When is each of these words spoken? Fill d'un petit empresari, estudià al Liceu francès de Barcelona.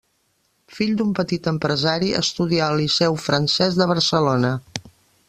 Fill 0.77 0.93
d'un 1.01 1.11
petit 1.19 1.49
empresari, 1.51 2.09
estudià 2.21 2.71
al 2.71 2.81
Liceu 2.85 3.19
francès 3.29 3.79
de 3.83 3.89
Barcelona. 3.93 4.55